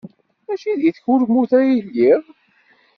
[0.45, 2.21] Maci deg tkurmut ay lliɣ.